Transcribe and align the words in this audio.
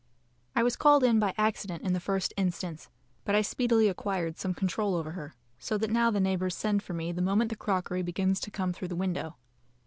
I 0.55 0.63
was 0.63 0.75
called 0.75 1.03
in 1.03 1.19
by 1.19 1.35
accident 1.37 1.83
in 1.83 1.93
the 1.93 1.99
first 1.99 2.33
instance; 2.35 2.89
but 3.23 3.35
I 3.35 3.43
speedily 3.43 3.87
acquired 3.87 4.35
some 4.35 4.55
control 4.55 4.95
over 4.95 5.11
her, 5.11 5.35
so 5.59 5.77
that 5.77 5.91
now 5.91 6.09
the 6.09 6.19
neighbours 6.19 6.55
send 6.55 6.81
for 6.81 6.93
me 6.95 7.11
the 7.11 7.21
moment 7.21 7.51
the 7.51 7.55
crockery 7.55 8.01
begins 8.01 8.39
to 8.39 8.49
come 8.49 8.73
through 8.73 8.87
the 8.87 8.95
window. 8.95 9.35